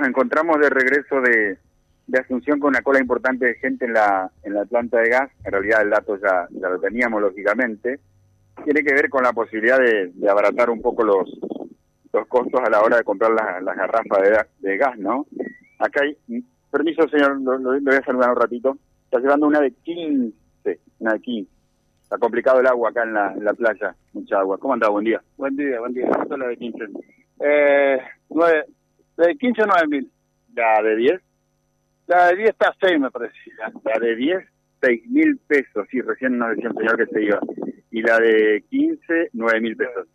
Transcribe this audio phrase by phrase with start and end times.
[0.00, 1.58] nos encontramos de regreso de,
[2.06, 5.30] de Asunción con una cola importante de gente en la, en la planta de gas.
[5.44, 8.00] En realidad el dato ya, ya lo teníamos, lógicamente.
[8.64, 11.28] Tiene que ver con la posibilidad de, abaratar un poco los,
[12.12, 15.26] los costos a la hora de comprar las, las garrafas de, gas, ¿no?
[15.78, 16.16] Acá hay...
[16.70, 18.78] Permiso, señor, lo, voy a saludar un ratito.
[19.04, 20.32] Está llevando una de 15,
[21.00, 21.50] una de 15.
[22.04, 24.56] Está complicado el agua acá en la, en la playa, mucha agua.
[24.58, 24.88] ¿Cómo anda?
[24.88, 25.20] Buen día.
[25.36, 26.06] Buen día, buen día.
[26.06, 26.84] ¿Cuánto es la de 15?
[27.40, 27.89] Eh,
[29.40, 30.10] 15 a 9 mil.
[30.54, 31.20] ¿La de 10?
[32.06, 33.34] La de 10 está a 6, me parece.
[33.84, 34.38] La de 10,
[34.82, 35.86] 6 mil pesos.
[35.90, 37.40] Sí, recién nos decía el señor que se iba.
[37.90, 40.06] Y la de 15, 9 mil pesos.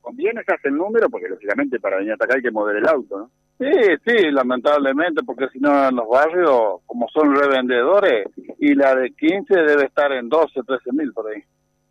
[0.00, 1.08] ¿Conviene se hace el número?
[1.08, 3.30] Porque lógicamente para venir hasta acá hay que mover el auto, ¿no?
[3.58, 3.70] Sí,
[4.06, 8.26] sí, lamentablemente, porque si no en los barrios, como son revendedores,
[8.58, 11.42] y la de 15 debe estar en 12, 13 mil por ahí.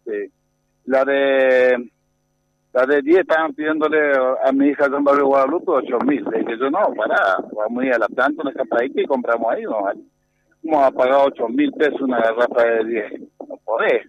[0.04, 0.31] Sí.
[0.85, 1.91] La de
[2.71, 4.11] la de 10 estaban pidiéndole
[4.43, 6.23] a mi hija en Barrio Guadalupe 8 mil.
[6.31, 9.51] Le dije yo, no, pará, vamos a ir a la planta, una capaíta y compramos
[9.51, 9.63] ahí.
[9.63, 9.85] ¿no?
[10.63, 13.21] Vamos a pagar 8 mil pesos una garrafa de 10.
[13.48, 14.07] No podés.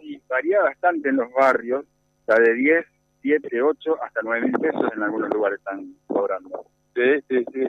[0.00, 1.84] Sí, varía bastante en los barrios.
[2.26, 2.86] La de 10,
[3.20, 6.64] 7, 8, hasta 9 mil pesos en algunos lugares están cobrando.
[6.94, 7.64] Sí, sí, sí,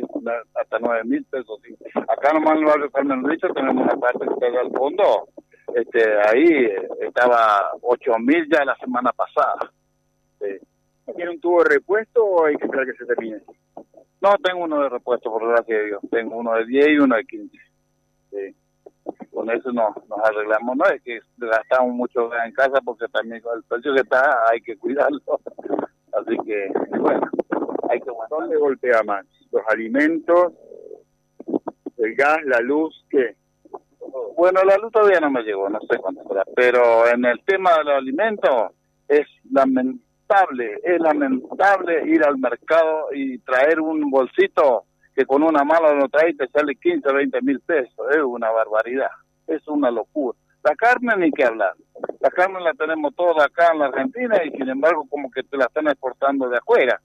[0.54, 1.60] hasta 9 mil pesos.
[1.66, 1.76] Sí.
[1.96, 5.28] Acá nomás en el barrio Carmen Richo tenemos una parte que está al fondo.
[5.76, 9.70] Este, ahí eh, estaba 8 mil ya la semana pasada.
[10.40, 10.48] Sí.
[11.14, 13.42] ¿Tiene un tubo de repuesto o hay que esperar que se termine?
[14.22, 16.02] No, tengo uno de repuesto, por gracia de Dios.
[16.10, 17.58] Tengo uno de 10 y uno de 15.
[18.32, 18.56] Sí.
[19.34, 20.78] Con eso no, nos arreglamos.
[20.78, 24.62] No es que gastamos mucho en casa porque también con el precio que está hay
[24.62, 25.20] que cuidarlo.
[26.14, 27.30] Así que, bueno,
[27.90, 28.40] hay que aguantar.
[28.40, 29.26] ¿Dónde golpea más?
[29.52, 30.54] ¿Los alimentos?
[31.98, 32.38] ¿El gas?
[32.46, 33.06] ¿La luz?
[33.10, 33.36] ¿Qué?
[34.36, 37.78] Bueno, la luz todavía no me llegó, no sé cuánto será, pero en el tema
[37.78, 38.74] de los alimentos
[39.08, 44.84] es lamentable, es lamentable ir al mercado y traer un bolsito
[45.16, 48.50] que con una mala lo trae te sale 15 o 20 mil pesos, es una
[48.52, 49.12] barbaridad,
[49.48, 50.38] es una locura.
[50.64, 51.74] La carne ni que hablar,
[52.20, 55.56] la carne la tenemos toda acá en la Argentina y sin embargo como que te
[55.56, 57.00] la están exportando de afuera,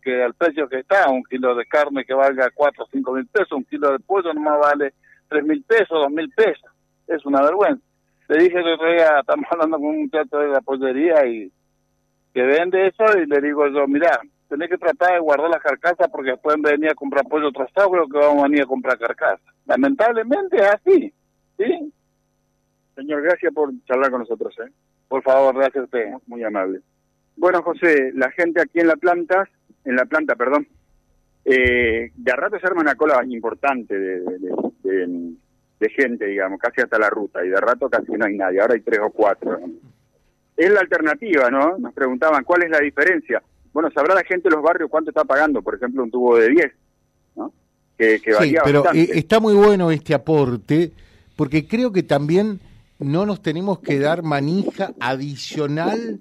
[0.00, 3.26] que al precio que está, un kilo de carne que valga 4 o 5 mil
[3.26, 4.94] pesos, un kilo de pollo nomás vale
[5.30, 6.70] tres mil pesos, dos mil pesos.
[7.06, 7.82] Es una vergüenza.
[8.28, 11.50] Le dije que otro día, estamos hablando con un muchacho de la pollería y
[12.34, 16.08] que vende eso y le digo yo, mira, tenés que tratar de guardar las carcasas
[16.12, 19.40] porque pueden venir a comprar pollo trasado, creo que vamos a venir a comprar carcasas.
[19.66, 21.12] Lamentablemente es así,
[21.56, 21.92] ¿sí?
[22.94, 24.70] Señor, gracias por charlar con nosotros, ¿eh?
[25.08, 26.04] Por favor, gracias a usted.
[26.26, 26.80] Muy amable.
[27.36, 29.48] Bueno, José, la gente aquí en la planta,
[29.84, 30.68] en la planta, perdón,
[31.44, 35.32] eh, de a rato se arma una cola importante de, de- de- de-
[35.80, 38.74] de gente, digamos, casi hasta la ruta, y de rato casi no hay nadie, ahora
[38.74, 39.58] hay tres o cuatro.
[40.56, 41.78] Es la alternativa, ¿no?
[41.78, 43.42] Nos preguntaban, ¿cuál es la diferencia?
[43.72, 46.48] Bueno, sabrá la gente de los barrios cuánto está pagando, por ejemplo, un tubo de
[46.50, 46.72] 10,
[47.36, 47.52] ¿no?
[47.96, 49.12] Que, que Sí, pero bastante.
[49.14, 50.92] eh, está muy bueno este aporte,
[51.36, 52.60] porque creo que también
[52.98, 56.18] no nos tenemos que dar manija adicional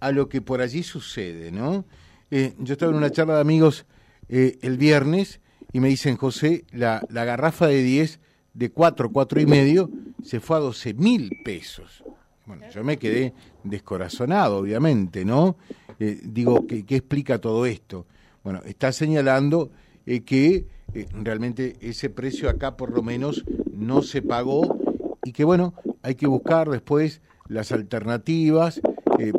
[0.00, 1.84] a lo que por allí sucede, ¿no?
[2.30, 3.84] Eh, yo estaba en una charla de amigos
[4.30, 5.40] eh, el viernes
[5.74, 8.20] y me dicen, José, la, la garrafa de 10
[8.54, 9.90] de 4, 4 y medio
[10.22, 12.04] se fue a 12 mil pesos.
[12.46, 15.56] Bueno, yo me quedé descorazonado, obviamente, ¿no?
[15.98, 18.06] Eh, digo, ¿qué, ¿qué explica todo esto?
[18.44, 19.72] Bueno, está señalando
[20.06, 24.78] eh, que eh, realmente ese precio acá por lo menos no se pagó
[25.24, 28.80] y que bueno, hay que buscar después las alternativas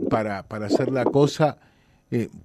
[0.09, 1.59] para, para hacer la cosa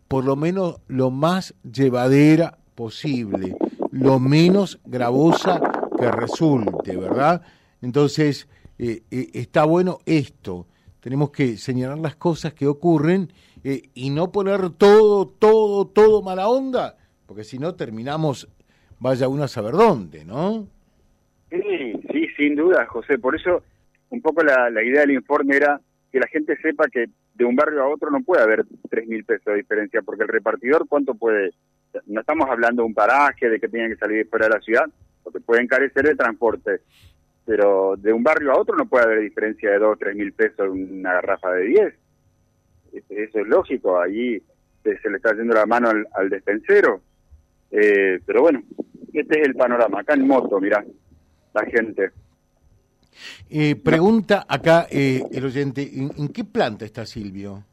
[0.09, 3.57] por lo menos lo más llevadera posible,
[3.91, 5.61] lo menos gravosa
[5.99, 7.43] que resulte, ¿verdad?
[7.83, 10.67] Entonces, eh, eh, está bueno esto,
[11.01, 13.29] tenemos que señalar las cosas que ocurren
[13.65, 16.97] eh, y no poner todo, todo, todo mala onda,
[17.27, 18.49] porque si no terminamos,
[18.99, 20.67] vaya uno a saber dónde, ¿no?
[21.51, 23.19] Sí, sí, sin duda, José.
[23.19, 23.63] Por eso,
[24.11, 25.81] un poco la, la idea del informe era
[26.13, 29.25] que la gente sepa que de un barrio a otro no puede haber tres mil
[29.25, 31.53] pesos de diferencia, porque el repartidor, ¿cuánto puede?
[32.07, 34.87] No estamos hablando de un paraje, de que tienen que salir fuera de la ciudad,
[35.23, 36.81] porque puede encarecer el transporte.
[37.45, 40.33] Pero de un barrio a otro no puede haber diferencia de dos o tres mil
[40.33, 41.95] pesos en una garrafa de diez.
[42.93, 44.43] Eso es lógico, allí
[44.83, 47.01] se, se le está yendo la mano al, al despensero.
[47.71, 48.63] Eh, pero bueno,
[49.13, 50.01] este es el panorama.
[50.01, 50.85] Acá en moto, mirá,
[51.55, 52.11] la gente.
[53.49, 57.65] Eh, pregunta acá eh, el oyente, ¿en, en qué planta está Silvio?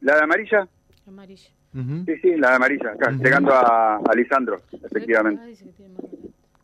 [0.00, 0.68] ¿La de amarilla?
[1.06, 1.50] Amarilla.
[1.74, 2.04] Ujú.
[2.06, 5.40] Sí, sí, la de amarilla, acá, llegando a, a Lisandro, Ah, efectivamente.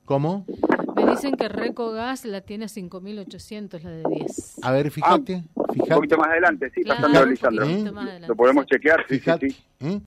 [0.04, 0.46] ¿Cómo?
[0.94, 4.58] Me dicen que Reco Gas la tiene a 5.800, la de 10.
[4.62, 5.94] A ver, fíjate, Un fíjate.
[5.94, 7.64] poquito más adelante, sí, Claro, pasando a un Lisandro.
[7.64, 9.56] adelante, Lo podemos chequear, sí, sí, Fíjate, sí.
[9.80, 9.98] ¿eh?